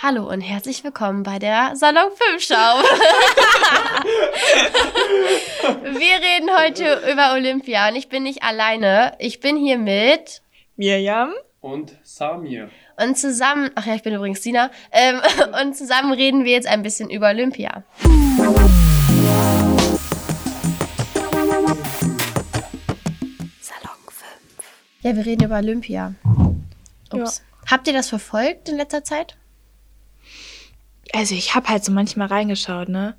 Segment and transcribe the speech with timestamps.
[0.00, 2.54] Hallo und herzlich willkommen bei der Salon 5 Schau.
[5.82, 9.16] Wir reden heute über Olympia und ich bin nicht alleine.
[9.18, 10.40] Ich bin hier mit
[10.76, 12.70] Mirjam und Samir.
[12.96, 15.20] Und zusammen, ach ja, ich bin übrigens Sina, ähm,
[15.60, 17.82] und zusammen reden wir jetzt ein bisschen über Olympia.
[23.60, 24.24] Salon 5.
[25.00, 26.14] Ja, wir reden über Olympia.
[27.12, 27.38] Ups.
[27.38, 27.70] Ja.
[27.72, 29.36] Habt ihr das verfolgt in letzter Zeit?
[31.12, 33.14] Also ich habe halt so manchmal reingeschaut, ne?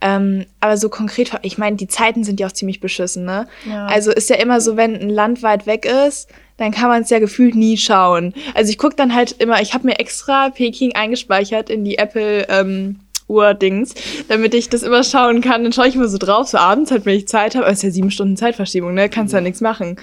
[0.00, 3.46] Ähm, aber so konkret, ich meine, die Zeiten sind ja auch ziemlich beschissen, ne?
[3.66, 3.86] Ja.
[3.86, 7.10] Also ist ja immer so, wenn ein Land weit weg ist, dann kann man es
[7.10, 8.34] ja gefühlt nie schauen.
[8.54, 12.46] Also ich gucke dann halt immer, ich habe mir extra Peking eingespeichert in die Apple
[12.48, 13.94] ähm, Uhr-Dings,
[14.28, 15.64] damit ich das immer schauen kann.
[15.64, 17.64] Dann schaue ich immer so drauf, so abends halt, wenn ich Zeit habe.
[17.64, 19.08] Aber es ist ja sieben Stunden Zeitverschiebung, ne?
[19.08, 19.96] Kannst ja nichts machen,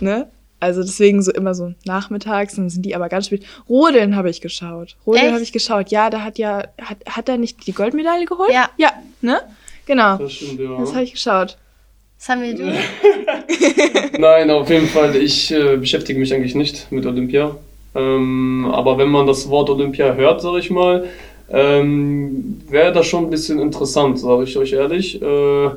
[0.00, 0.28] ne?
[0.60, 3.44] Also deswegen so immer so nachmittags, dann sind die aber ganz spät.
[3.68, 4.96] Rodeln habe ich geschaut.
[5.06, 5.90] Rodeln habe ich geschaut.
[5.90, 8.52] Ja, da hat ja, hat, hat er nicht die Goldmedaille geholt?
[8.52, 8.68] Ja.
[8.76, 9.40] Ja, ne?
[9.86, 10.18] Genau.
[10.18, 10.78] Das stimmt, ja.
[10.78, 11.56] Das habe ich geschaut.
[12.18, 12.64] Was haben wir du?
[14.18, 17.56] Nein, auf jeden Fall, ich äh, beschäftige mich eigentlich nicht mit Olympia.
[17.94, 21.06] Ähm, aber wenn man das Wort Olympia hört, sage ich mal,
[21.50, 25.20] ähm, wäre das schon ein bisschen interessant, sage ich euch ehrlich.
[25.20, 25.70] Äh,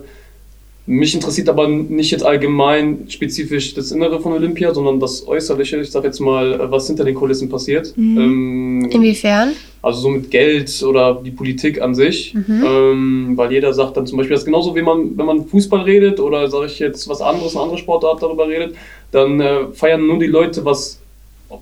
[0.86, 5.80] mich interessiert aber nicht jetzt allgemein spezifisch das Innere von Olympia, sondern das Äußerliche.
[5.80, 7.96] Ich sag jetzt mal, was hinter den Kulissen passiert.
[7.96, 8.18] Mhm.
[8.18, 9.54] Ähm, Inwiefern?
[9.82, 12.34] Also so mit Geld oder die Politik an sich.
[12.34, 12.64] Mhm.
[12.66, 15.82] Ähm, weil jeder sagt dann zum Beispiel, das ist genauso wie man, wenn man Fußball
[15.82, 18.76] redet oder sage ich jetzt was anderes, eine andere Sportart darüber redet,
[19.12, 21.00] dann äh, feiern nur die Leute, was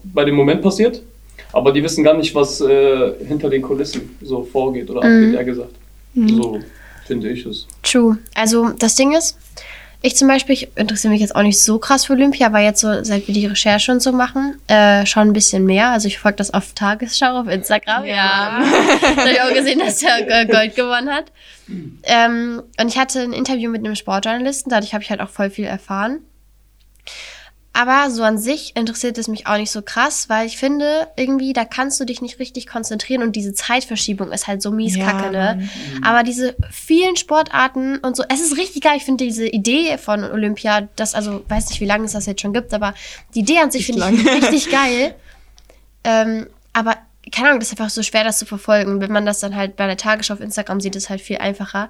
[0.04, 1.04] bei dem Moment passiert.
[1.54, 5.26] Aber die wissen gar nicht, was äh, hinter den Kulissen so vorgeht oder mhm.
[5.26, 5.76] abgeht, eher gesagt.
[6.16, 6.30] Mhm.
[6.30, 6.60] So
[7.06, 7.68] finde ich es.
[7.84, 8.18] True.
[8.36, 9.38] Also das Ding ist,
[10.04, 12.82] ich zum Beispiel, ich interessiere mich jetzt auch nicht so krass für Olympia, aber jetzt
[12.82, 15.90] so, seit wir die Recherche und so machen, äh, schon ein bisschen mehr.
[15.90, 18.06] Also ich folge das auf Tagesschau auf Instagram.
[18.06, 18.64] Ja.
[19.02, 21.32] da habe ich auch gesehen, dass er Gold gewonnen hat.
[22.04, 25.52] Ähm, und ich hatte ein Interview mit einem Sportjournalisten, dadurch habe ich halt auch voll
[25.52, 26.20] viel erfahren.
[27.74, 31.54] Aber so an sich interessiert es mich auch nicht so krass, weil ich finde, irgendwie,
[31.54, 35.10] da kannst du dich nicht richtig konzentrieren und diese Zeitverschiebung ist halt so mies ja,
[35.10, 35.62] kacke, ne?
[35.62, 36.04] Mhm.
[36.04, 38.98] Aber diese vielen Sportarten und so, es ist richtig geil.
[38.98, 42.42] Ich finde diese Idee von Olympia, das, also, weiß nicht, wie lange es das jetzt
[42.42, 42.94] schon gibt, aber
[43.36, 45.16] die Idee an sich finde ich richtig geil.
[46.04, 46.98] Ähm, aber
[47.30, 49.00] keine Ahnung, das ist einfach so schwer, das zu verfolgen.
[49.00, 51.38] Wenn man das dann halt bei der Tagesschau auf Instagram sieht, ist es halt viel
[51.38, 51.90] einfacher.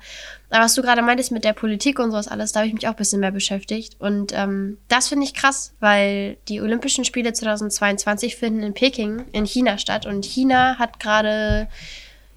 [0.49, 2.85] Aber was du gerade meintest mit der Politik und sowas alles, da habe ich mich
[2.87, 3.95] auch ein bisschen mehr beschäftigt.
[3.99, 9.45] Und ähm, das finde ich krass, weil die Olympischen Spiele 2022 finden in Peking in
[9.45, 10.05] China statt.
[10.05, 11.69] Und China hat gerade,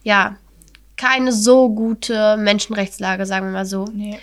[0.04, 0.36] ja,
[0.96, 3.86] keine so gute Menschenrechtslage, sagen wir mal so.
[3.92, 4.20] Nee.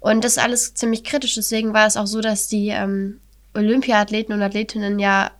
[0.00, 1.34] Und das ist alles ziemlich kritisch.
[1.34, 3.20] Deswegen war es auch so, dass die ähm,
[3.52, 5.30] Olympiathleten und Athletinnen ja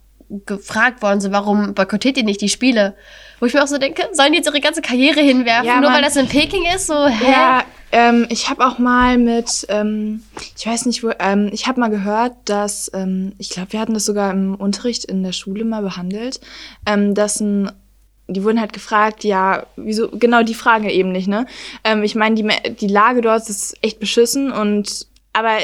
[0.46, 2.94] gefragt worden sind, warum boykottiert ihr nicht die Spiele?
[3.40, 5.90] Wo ich mir auch so denke, sollen die jetzt ihre ganze Karriere hinwerfen, ja, nur
[5.90, 6.86] weil das in Peking ist?
[6.86, 7.30] So, hä?
[7.30, 10.22] Ja, ähm, ich habe auch mal mit, ähm,
[10.56, 13.94] ich weiß nicht wo, ähm, ich habe mal gehört, dass, ähm, ich glaube, wir hatten
[13.94, 16.40] das sogar im Unterricht in der Schule mal behandelt,
[16.86, 17.70] ähm, dass ein
[18.26, 21.46] die wurden halt gefragt, ja, wieso, genau die Frage eben nicht, ne?
[21.84, 25.58] Ähm, ich meine, die, die Lage dort ist echt beschissen und, aber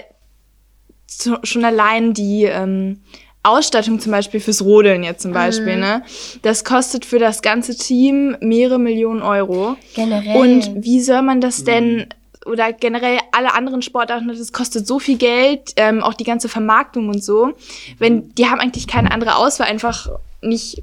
[1.43, 3.00] schon allein die, ähm,
[3.43, 5.81] Ausstattung zum Beispiel fürs Rodeln jetzt zum Beispiel, mhm.
[5.81, 6.03] ne?
[6.43, 9.77] Das kostet für das ganze Team mehrere Millionen Euro.
[9.95, 10.37] Generell.
[10.37, 12.05] Und wie soll man das denn mhm.
[12.45, 17.09] oder generell alle anderen Sportarten, das kostet so viel Geld, ähm, auch die ganze Vermarktung
[17.09, 17.53] und so.
[17.99, 20.11] Wenn die haben eigentlich keine andere Auswahl, einfach
[20.43, 20.81] nicht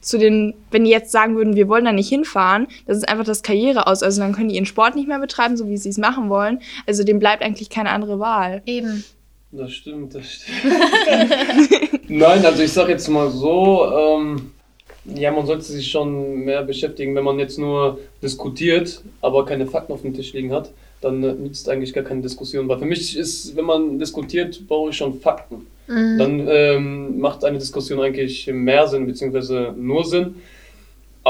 [0.00, 3.24] zu den, wenn die jetzt sagen würden, wir wollen da nicht hinfahren, das ist einfach
[3.24, 4.02] das Karriere aus.
[4.02, 6.60] Also dann können die ihren Sport nicht mehr betreiben, so wie sie es machen wollen.
[6.86, 8.62] Also dem bleibt eigentlich keine andere Wahl.
[8.66, 9.04] Eben.
[9.52, 12.08] Das stimmt, das stimmt.
[12.08, 14.52] Nein, also ich sag jetzt mal so, ähm,
[15.04, 19.92] ja, man sollte sich schon mehr beschäftigen, wenn man jetzt nur diskutiert, aber keine Fakten
[19.92, 22.68] auf dem Tisch liegen hat, dann äh, nützt eigentlich gar keine Diskussion.
[22.68, 25.66] Weil für mich ist, wenn man diskutiert, brauche ich schon Fakten.
[25.88, 26.18] Mhm.
[26.18, 30.36] Dann ähm, macht eine Diskussion eigentlich mehr Sinn, beziehungsweise nur Sinn.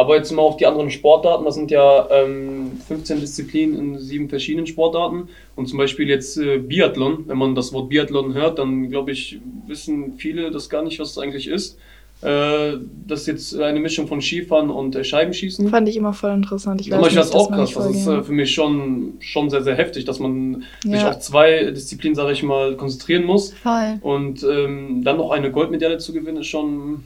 [0.00, 4.30] Aber jetzt mal auf die anderen Sportarten, das sind ja ähm, 15 Disziplinen in sieben
[4.30, 5.28] verschiedenen Sportarten.
[5.56, 9.40] Und zum Beispiel jetzt äh, Biathlon, wenn man das Wort Biathlon hört, dann glaube ich,
[9.66, 11.76] wissen viele das gar nicht, was es eigentlich ist.
[12.22, 15.68] Äh, das ist jetzt eine Mischung von Skifahren und äh, Scheibenschießen.
[15.68, 16.80] Fand ich immer voll interessant.
[16.80, 17.74] Ich weiß nicht, das auch krass.
[17.74, 20.96] Das ist äh, für mich schon, schon sehr, sehr heftig, dass man ja.
[20.96, 23.52] sich auf zwei Disziplinen, sage ich mal, konzentrieren muss.
[23.52, 23.98] Voll.
[24.00, 27.04] Und ähm, dann noch eine Goldmedaille zu gewinnen, ist schon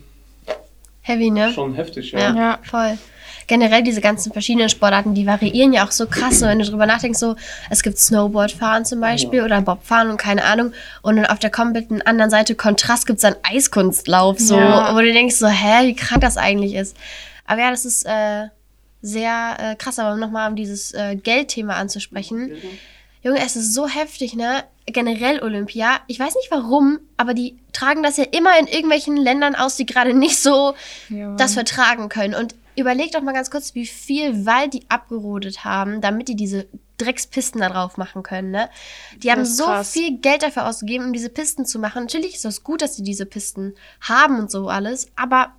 [1.06, 1.52] Heavy, ne?
[1.52, 2.18] Schon heftig, ja.
[2.18, 2.34] ja.
[2.34, 2.98] Ja, voll.
[3.46, 6.40] Generell diese ganzen verschiedenen Sportarten, die variieren ja auch so krass.
[6.40, 7.36] So, wenn du drüber nachdenkst, so,
[7.68, 9.44] es gibt Snowboardfahren zum Beispiel ja.
[9.44, 10.72] oder Bobfahren und keine Ahnung.
[11.02, 14.94] Und dann auf der kompletten anderen Seite Kontrast gibt es dann Eiskunstlauf, so, ja.
[14.94, 16.96] wo du denkst, so, hä, wie krank das eigentlich ist.
[17.44, 18.46] Aber ja, das ist äh,
[19.02, 22.48] sehr äh, krass, aber nochmal um dieses äh, Geldthema anzusprechen.
[22.48, 22.78] Mhm.
[23.22, 24.64] Junge, es ist so heftig, ne?
[24.86, 26.00] Generell Olympia.
[26.06, 29.84] Ich weiß nicht warum, aber die tragen das ja immer in irgendwelchen Ländern aus, die
[29.84, 30.74] gerade nicht so
[31.10, 31.34] ja.
[31.36, 32.34] das vertragen können.
[32.34, 36.66] Und überleg doch mal ganz kurz, wie viel Wald die abgerodet haben, damit die diese
[36.96, 38.70] Dreckspisten da drauf machen können, ne?
[39.16, 39.90] Die haben so krass.
[39.90, 42.04] viel Geld dafür ausgegeben, um diese Pisten zu machen.
[42.04, 45.52] Natürlich ist es gut, dass sie diese Pisten haben und so alles, aber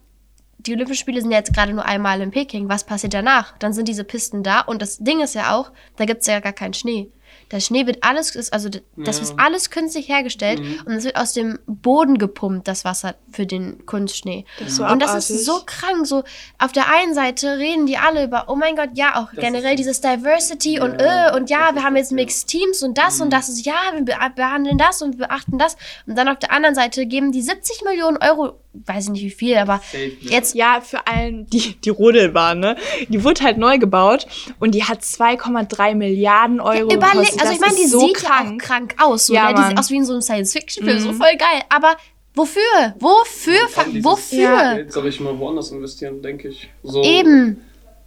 [0.57, 2.69] die Olympischen Spiele sind ja jetzt gerade nur einmal in Peking.
[2.69, 3.57] Was passiert danach?
[3.59, 6.39] Dann sind diese Pisten da und das Ding ist ja auch, da gibt es ja
[6.39, 7.12] gar keinen Schnee.
[7.51, 9.24] Der Schnee wird alles, also das ja.
[9.24, 10.81] ist alles künstlich hergestellt mhm.
[10.86, 14.45] und es wird aus dem Boden gepumpt, das Wasser für den Kunstschnee.
[14.59, 15.07] Das und abartig.
[15.07, 16.07] das ist so krank.
[16.07, 16.24] So
[16.57, 19.75] auf der einen Seite reden die alle über, oh mein Gott, ja, auch das generell
[19.75, 23.24] dieses Diversity ja, und äh, und ja, wir haben jetzt Mixed Teams und das mhm.
[23.24, 25.77] und das ist ja, wir behandeln das und beachten das.
[26.07, 29.30] Und dann auf der anderen Seite geben die 70 Millionen Euro weiß ich nicht wie
[29.30, 29.81] viel, aber
[30.21, 30.56] jetzt.
[30.56, 32.75] Ja, für allen, die, die Rodelbahn, ne?
[33.09, 34.27] Die wurde halt neu gebaut
[34.59, 36.89] und die hat 2,3 Milliarden Euro.
[36.89, 38.50] Ja, überleg, also ich meine, die sieht krank.
[38.50, 39.28] ja auch krank aus.
[39.28, 39.56] So, ja, ne?
[39.56, 41.04] Die sieht aus wie in so einem Science-Fiction-Film, mhm.
[41.04, 41.62] so voll geil.
[41.70, 41.96] Aber
[42.34, 42.96] wofür?
[43.00, 43.60] Wofür?
[44.02, 44.40] Wofür?
[44.40, 44.74] Ja.
[44.76, 46.70] Geld, sag ich mal, woanders investieren, denke ich.
[46.84, 47.62] So, Eben.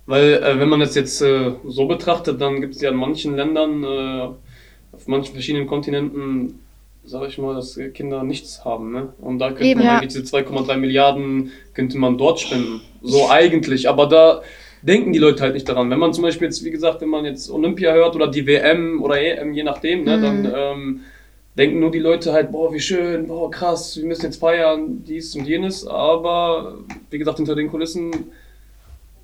[0.06, 3.36] Weil, äh, wenn man das jetzt äh, so betrachtet, dann gibt es ja in manchen
[3.36, 6.60] Ländern, äh, auf manchen verschiedenen Kontinenten
[7.08, 8.92] sag ich mal, dass Kinder nichts haben.
[8.92, 9.12] Ne?
[9.20, 10.00] Und da könnte Eben, man ja.
[10.00, 12.80] diese 2,3 Milliarden könnte man dort spenden.
[13.02, 13.88] So eigentlich.
[13.88, 14.42] Aber da
[14.82, 15.90] denken die Leute halt nicht daran.
[15.90, 19.02] Wenn man zum Beispiel jetzt, wie gesagt, wenn man jetzt Olympia hört oder die WM
[19.02, 20.22] oder EM, je nachdem, ne, mhm.
[20.22, 21.00] dann ähm,
[21.56, 25.34] denken nur die Leute halt, boah, wie schön, boah, krass, wir müssen jetzt feiern, dies
[25.34, 25.86] und jenes.
[25.86, 26.78] Aber
[27.10, 28.12] wie gesagt, hinter den Kulissen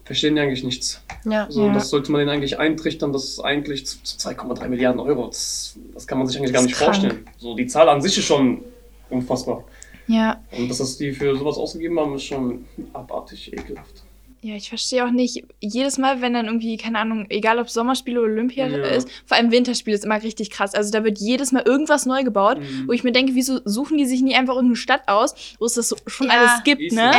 [0.04, 1.02] verstehen die eigentlich nichts.
[1.24, 1.46] Ja.
[1.48, 1.72] So, ja.
[1.72, 5.26] Das sollte man denen eigentlich eintrichtern, das ist eigentlich zu, zu 2,3 Milliarden Euro.
[5.28, 6.94] Das, das, kann man sich eigentlich gar nicht krank.
[6.94, 7.26] vorstellen.
[7.38, 8.62] So, die Zahl an sich ist schon
[9.10, 9.64] unfassbar.
[10.06, 10.42] Ja.
[10.56, 14.03] Und dass das die für sowas ausgegeben haben, ist schon abartig ekelhaft.
[14.44, 18.20] Ja, ich verstehe auch nicht, jedes Mal, wenn dann irgendwie, keine Ahnung, egal ob Sommerspiele
[18.20, 18.76] oder Olympia ja.
[18.88, 20.74] ist, vor allem Winterspiele ist immer richtig krass.
[20.74, 22.86] Also da wird jedes Mal irgendwas neu gebaut, mhm.
[22.86, 25.72] wo ich mir denke, wieso suchen die sich nie einfach irgendeine Stadt aus, wo es
[25.72, 26.34] das so schon ja.
[26.34, 27.10] alles gibt, ne?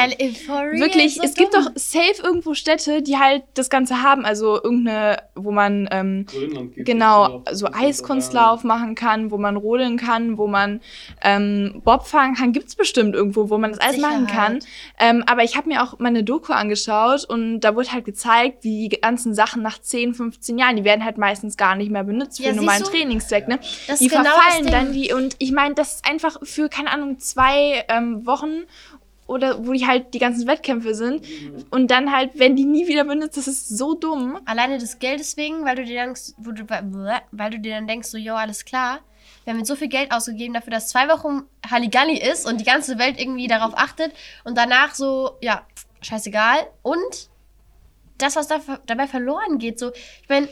[0.80, 1.46] Wirklich, so es dumm.
[1.46, 6.28] gibt doch safe irgendwo Städte, die halt das Ganze haben, also irgendeine, wo man ähm,
[6.76, 10.80] genau, so Eiskunstlauf machen kann, wo man rodeln kann, wo man
[11.24, 14.22] ähm, Bob fahren kann, gibt's bestimmt irgendwo, wo man das alles Sicherheit.
[14.22, 14.60] machen kann.
[15.00, 18.06] Ähm, aber ich habe mir auch mal eine Doku angeschaut, angeschaut und da wurde halt
[18.06, 21.92] gezeigt, wie die ganzen Sachen nach 10, 15 Jahren, die werden halt meistens gar nicht
[21.92, 23.60] mehr benutzt für ja, normalen Trainingszweck, ne?
[23.88, 27.20] Das die genau verfallen dann die und ich meine, das ist einfach für, keine Ahnung,
[27.20, 28.64] zwei ähm, Wochen
[29.28, 31.66] oder wo die halt die ganzen Wettkämpfe sind mhm.
[31.72, 34.40] und dann halt, wenn die nie wieder benutzt, das ist so dumm.
[34.46, 36.66] Alleine des Geldes wegen, weil du dir denkst, du,
[37.32, 39.00] weil du dir dann denkst, so, jo, alles klar,
[39.44, 42.66] wir haben jetzt so viel Geld ausgegeben dafür, dass zwei Wochen Halligalli ist und die
[42.66, 44.12] ganze Welt irgendwie darauf achtet
[44.44, 45.66] und danach so, ja,
[46.06, 46.60] scheißegal.
[46.82, 47.30] Und
[48.18, 50.48] das, was da, dabei verloren geht, so, ich meine,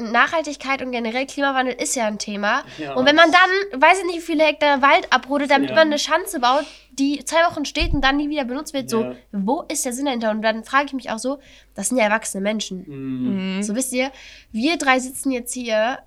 [0.00, 2.62] Nachhaltigkeit und generell Klimawandel ist ja ein Thema.
[2.78, 5.76] Ja, und wenn man dann, weiß ich nicht, wie viele Hektar Wald abrodet, damit ja.
[5.76, 9.14] man eine Schanze baut, die zwei Wochen steht und dann nie wieder benutzt wird, so,
[9.32, 10.30] wo ist der Sinn dahinter?
[10.30, 11.38] Und dann frage ich mich auch so,
[11.74, 13.56] das sind ja erwachsene Menschen.
[13.56, 13.62] Mhm.
[13.62, 14.10] So wisst ihr,
[14.52, 15.98] wir drei sitzen jetzt hier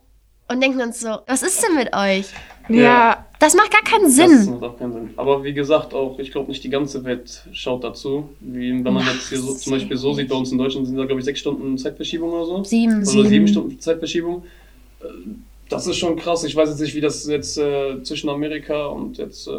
[0.48, 2.28] und denken uns so, was ist denn mit euch?
[2.70, 3.26] Ja.
[3.44, 4.30] Das macht gar keinen Sinn.
[4.30, 5.10] Das macht auch keinen Sinn.
[5.18, 8.30] Aber wie gesagt, auch ich glaube nicht die ganze Welt schaut dazu.
[8.40, 10.96] Wie wenn man jetzt hier so, zum Beispiel so sieht, bei uns in Deutschland sind
[10.96, 12.64] da glaube ich sechs Stunden Zeitverschiebung oder so.
[12.64, 13.00] Sieben.
[13.00, 14.44] Oder sieben, sieben Stunden Zeitverschiebung.
[15.02, 15.06] Äh,
[15.68, 16.46] das ist schon krass.
[16.46, 19.52] Ich weiß jetzt nicht, wie das jetzt äh, zwischen Amerika und jetzt äh,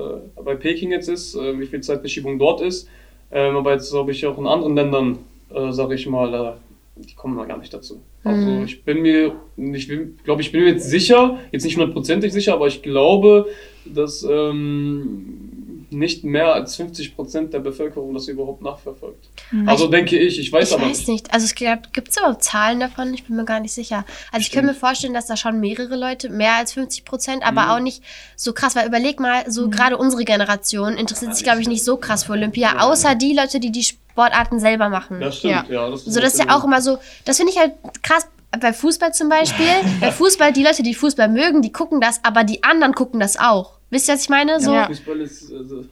[0.42, 2.88] bei Peking jetzt ist, äh, wie viel Zeitverschiebung dort ist.
[3.30, 5.18] Ähm, aber jetzt glaube ich auch in anderen Ländern,
[5.54, 6.56] äh, sage ich mal,
[6.96, 8.02] die kommen da gar nicht dazu.
[8.22, 8.64] Also mhm.
[8.64, 9.88] ich bin mir, ich
[10.24, 13.46] glaube, ich bin mir jetzt sicher, jetzt nicht hundertprozentig sicher, aber ich glaube,
[13.84, 19.28] dass ähm, nicht mehr als 50 Prozent der Bevölkerung das überhaupt nachverfolgt.
[19.50, 19.68] Mhm.
[19.68, 21.08] Also denke ich, ich weiß ich aber weiß nicht.
[21.08, 21.34] nicht.
[21.34, 23.12] Also es gibt es überhaupt Zahlen davon?
[23.12, 24.04] Ich bin mir gar nicht sicher.
[24.32, 27.62] Also ich könnte mir vorstellen, dass da schon mehrere Leute, mehr als 50 Prozent, aber
[27.64, 27.70] mhm.
[27.70, 28.02] auch nicht
[28.36, 29.70] so krass, weil überleg mal, so mhm.
[29.70, 33.60] gerade unsere Generation interessiert sich, glaube ich, nicht so krass für Olympia, außer die Leute,
[33.60, 33.84] die die
[34.14, 35.20] Sportarten selber machen.
[35.20, 35.86] Das stimmt, ja.
[35.86, 38.28] ja das so, das ist ja auch immer so, das finde ich halt krass
[38.60, 39.66] bei Fußball zum Beispiel.
[40.00, 43.36] bei Fußball, die Leute, die Fußball mögen, die gucken das, aber die anderen gucken das
[43.36, 43.72] auch.
[43.90, 44.60] Wisst ihr, was ich meine?
[44.60, 45.84] So, ja, Fußball ist, also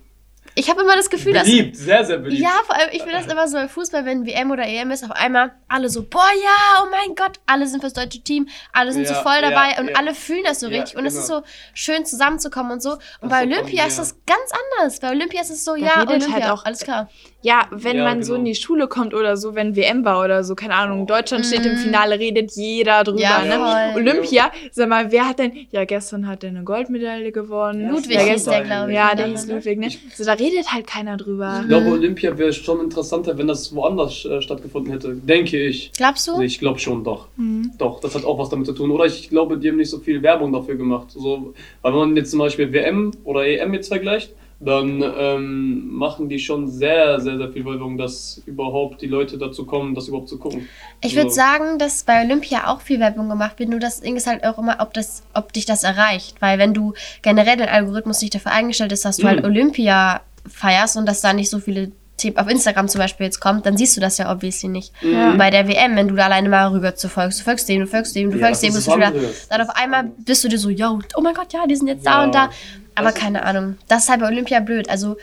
[0.54, 1.56] ich habe immer das Gefühl, beliebt, dass.
[1.56, 2.42] Beliebt, sehr, sehr beliebt.
[2.42, 5.04] Ja, vor allem, ich finde das immer so bei Fußball, wenn WM oder EM ist,
[5.04, 8.92] auf einmal alle so, boah, ja, oh mein Gott, alle sind fürs deutsche Team, alle
[8.92, 9.96] sind ja, so voll dabei ja, und ja.
[9.96, 10.96] alle fühlen das so richtig.
[10.96, 11.40] Und es ist genau.
[11.40, 12.92] so schön zusammenzukommen und so.
[12.92, 15.00] Und das bei Olympia ist das ganz anders.
[15.00, 17.08] Bei Olympia ist es so, da ja, Olympia, halt auch, alles klar.
[17.42, 18.26] Ja, wenn man genau.
[18.26, 21.44] so in die Schule kommt oder so, wenn WM war oder so, keine Ahnung, Deutschland
[21.44, 21.48] mhm.
[21.48, 21.78] steht im mhm.
[21.78, 23.20] Finale, redet jeder drüber.
[23.20, 23.94] Ja, ne?
[23.96, 27.90] Olympia, sag mal, wer hat denn, ja, gestern hat er eine Goldmedaille gewonnen.
[27.90, 28.96] Ludwig ja, hieß der, glaube ich.
[28.96, 29.90] Ja, der hieß Ludwig, ne?
[30.14, 31.60] So, da redet halt keiner drüber.
[31.62, 35.14] Ich glaube, Olympia wäre schon interessanter, wenn das woanders äh, stattgefunden hätte.
[35.14, 35.92] Denke ich.
[35.96, 36.32] Glaubst du?
[36.32, 37.28] Also ich glaube schon, doch.
[37.78, 38.90] Doch, das hat auch was damit zu tun.
[38.90, 41.08] Oder ich glaube, die haben nicht so viel Werbung dafür gemacht.
[41.10, 44.32] So, weil wenn man jetzt zum Beispiel WM oder EM jetzt vergleicht,
[44.64, 49.66] dann ähm, machen die schon sehr, sehr, sehr viel Werbung, dass überhaupt die Leute dazu
[49.66, 50.68] kommen, das überhaupt zu gucken.
[51.00, 51.34] Ich würde So.
[51.34, 54.58] sagen, dass bei Olympia auch viel Werbung gemacht wird, nur das Ding ist halt auch
[54.58, 56.36] immer, ob, das, ob dich das erreicht.
[56.40, 59.28] Weil wenn du generell den Algorithmus nicht dafür eingestellt ist, dass du Mhm.
[59.30, 63.40] halt Olympia feierst und dass da nicht so viele Themen auf Instagram zum Beispiel jetzt
[63.40, 64.92] kommt, dann siehst du das ja obviously nicht.
[65.00, 65.32] Ja.
[65.34, 67.86] Bei der WM, wenn du da alleine mal rüber zu folgst, du folgst dem, du
[67.86, 69.12] folgst dem, du Ja, folgst dem, ist bist du wieder,
[69.48, 72.06] dann auf einmal bist du dir so, yo, oh mein Gott, ja, die sind jetzt
[72.06, 72.24] da Ja.
[72.24, 72.50] und da.
[72.94, 73.76] Aber Das- keine Ahnung.
[73.88, 74.88] Das ist halt bei Olympia blöd.
[74.90, 75.16] Also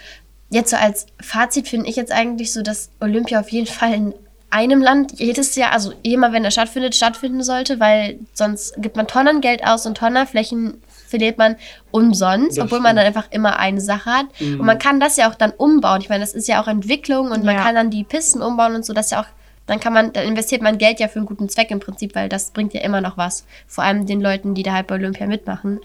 [0.50, 4.14] jetzt so als Fazit finde ich jetzt eigentlich so, dass Olympia auf jeden Fall in
[4.50, 9.06] einem Land jedes Jahr, also immer wenn er stattfindet, stattfinden sollte, weil sonst gibt man
[9.06, 11.56] Tonnen Geld aus und Tonnen Flächen verliert man
[11.92, 13.18] umsonst, Das obwohl man dann stimmt.
[13.18, 14.26] einfach immer eine Sache hat.
[14.40, 14.60] Mhm.
[14.60, 16.02] Und man kann das ja auch dann umbauen.
[16.02, 17.64] Ich meine, das ist ja auch Entwicklung und man Ja.
[17.64, 19.28] kann dann die Pisten umbauen und so, das ist ja auch,
[19.66, 22.30] dann kann man, dann investiert man Geld ja für einen guten Zweck im Prinzip, weil
[22.30, 23.46] das bringt ja immer noch was.
[23.68, 25.80] Vor allem den Leuten, die da halt bei Olympia mitmachen.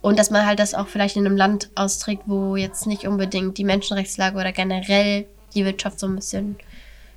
[0.00, 3.56] Und dass man halt das auch vielleicht in einem Land austrägt, wo jetzt nicht unbedingt
[3.58, 6.56] die Menschenrechtslage oder generell die Wirtschaft so ein bisschen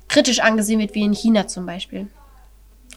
[0.08, 2.06] kritisch angesehen wird, wie in China zum Beispiel.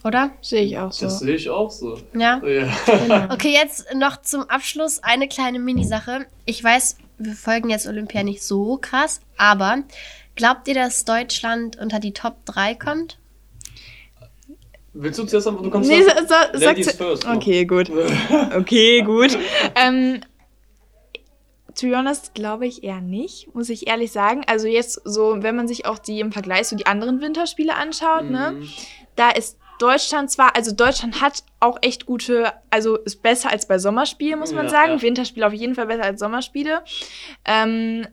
[0.04, 0.30] Oder?
[0.40, 1.06] Sehe ich auch so.
[1.06, 1.98] Das sehe ich auch so.
[2.14, 2.40] Ja.
[2.44, 3.28] Ja.
[3.32, 6.26] Okay, jetzt noch zum Abschluss eine kleine Mini-Sache.
[6.44, 9.84] Ich weiß, wir folgen jetzt Olympia nicht so krass, aber
[10.34, 13.18] glaubt ihr, dass Deutschland unter die Top 3 kommt?
[14.94, 16.28] Willst du zuerst sagen, du kommst Nee, so, zuerst?
[16.28, 17.24] so, sag Ladies first.
[17.26, 17.90] Okay, gut.
[18.56, 19.38] Okay, gut.
[19.74, 20.20] ähm,
[21.74, 24.42] to be honest, glaube ich eher nicht, muss ich ehrlich sagen.
[24.46, 28.24] Also jetzt so, wenn man sich auch die im Vergleich so die anderen Winterspiele anschaut,
[28.28, 28.68] ne, Mhm.
[29.16, 33.78] da ist Deutschland zwar, also Deutschland hat auch echt gute, also ist besser als bei
[33.78, 34.92] Sommerspielen, muss man Ja, sagen.
[34.92, 35.02] ja.
[35.02, 36.82] Winterspiele auf jeden Fall besser als Sommerspiele.
[37.44, 38.06] Ähm,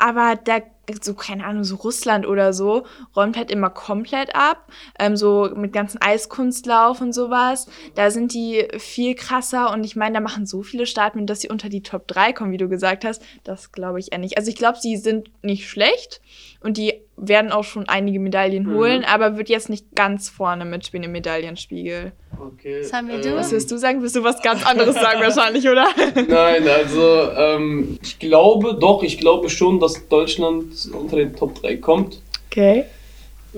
[0.00, 0.60] aber da,
[1.02, 4.70] so, keine Ahnung, so Russland oder so, räumt halt immer komplett ab.
[4.98, 7.66] Ähm, so mit ganzen Eiskunstlauf und sowas.
[7.96, 11.48] Da sind die viel krasser und ich meine, da machen so viele Staaten, dass sie
[11.48, 13.22] unter die Top 3 kommen, wie du gesagt hast.
[13.42, 14.38] Das glaube ich eher nicht.
[14.38, 16.20] Also ich glaube, sie sind nicht schlecht
[16.60, 18.74] und die werden auch schon einige Medaillen Mhm.
[18.74, 22.12] holen, aber wird jetzt nicht ganz vorne mitspielen im Medaillenspiegel.
[22.40, 22.80] Okay.
[22.82, 23.36] Was haben wir ähm, du?
[23.36, 24.02] Was wirst du sagen?
[24.02, 25.86] Wirst du was ganz anderes sagen wahrscheinlich, oder?
[26.28, 31.76] Nein, also ähm, ich glaube doch, ich glaube schon, dass Deutschland unter den Top 3
[31.76, 32.20] kommt.
[32.50, 32.84] Okay.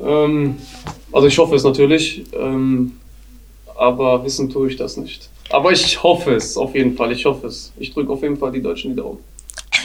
[0.03, 0.57] Ähm,
[1.13, 2.97] also ich hoffe es natürlich, ähm,
[3.77, 5.29] aber wissen tue ich das nicht.
[5.51, 7.73] Aber ich hoffe es, auf jeden Fall, ich hoffe es.
[7.79, 9.19] Ich drücke auf jeden Fall die Deutschen die Daumen.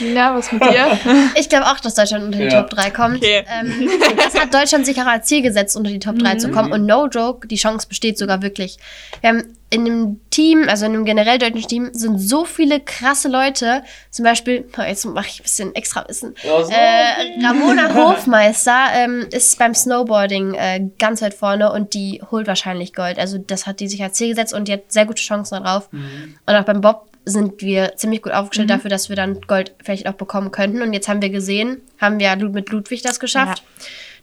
[0.00, 0.98] Na, was mit dir?
[1.38, 2.62] Ich glaube auch, dass Deutschland unter die Ja.
[2.62, 3.16] Top 3 kommt.
[3.16, 3.44] Okay.
[3.48, 6.38] Ähm, das hat Deutschland sich auch als Ziel gesetzt, unter die Top 3 Mhm.
[6.38, 6.72] zu kommen.
[6.72, 8.78] Und no joke, die Chance besteht sogar wirklich.
[9.20, 13.28] Wir haben in einem Team, also in einem generell deutschen Team, sind so viele krasse
[13.28, 13.82] Leute.
[14.10, 16.34] Zum Beispiel, oh, jetzt mache ich ein bisschen extra Wissen.
[16.48, 22.46] Also, Äh, Ramona Hofmeister ähm, ist beim Snowboarding äh, ganz weit vorne und die holt
[22.46, 23.18] wahrscheinlich Gold.
[23.18, 25.88] Also das hat die sich als Ziel gesetzt und die hat sehr gute Chancen darauf.
[25.92, 30.08] Und auch beim Bob sind wir ziemlich gut aufgestellt dafür, dass wir dann Gold vielleicht
[30.08, 30.80] auch bekommen könnten.
[30.80, 33.64] Und jetzt haben wir gesehen, haben wir mit Ludwig das geschafft.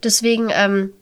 [0.02, 0.94] Deswegen, ähm,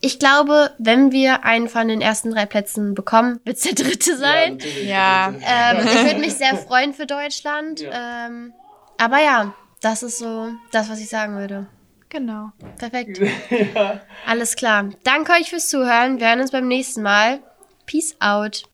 [0.00, 4.16] ich glaube, wenn wir einen von den ersten drei Plätzen bekommen, wird es der dritte
[4.16, 4.58] sein.
[4.84, 5.28] Ja.
[5.28, 7.80] Ähm, ich würde mich sehr freuen für Deutschland.
[7.80, 8.26] Ja.
[8.26, 8.52] Ähm,
[8.98, 11.68] aber ja, das ist so das, was ich sagen würde.
[12.08, 12.50] Genau.
[12.78, 13.20] Perfekt.
[13.74, 14.00] ja.
[14.26, 14.90] Alles klar.
[15.04, 16.18] Danke euch fürs Zuhören.
[16.18, 17.40] Wir hören uns beim nächsten Mal.
[17.86, 18.64] Peace out.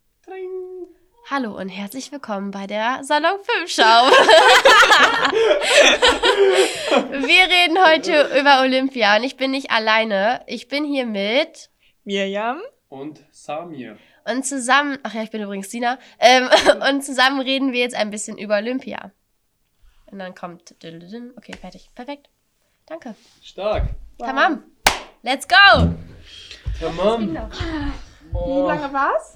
[1.31, 3.83] Hallo und herzlich willkommen bei der Salon 5 Show.
[7.27, 10.43] Wir reden heute über Olympia und ich bin nicht alleine.
[10.47, 11.71] Ich bin hier mit
[12.05, 12.61] Miriam?
[12.91, 13.97] Und Samir.
[14.27, 16.51] und zusammen, ach ja, ich bin übrigens Sina, ähm,
[16.91, 19.11] und zusammen reden wir jetzt ein bisschen über Olympia.
[20.05, 22.29] Und dann kommt, okay, fertig, perfekt.
[22.85, 23.15] Danke.
[23.43, 23.89] Stark.
[24.19, 24.63] Tamam.
[25.23, 25.89] Let's go!
[26.79, 27.31] Tamam.
[27.31, 29.33] Wie lange war's?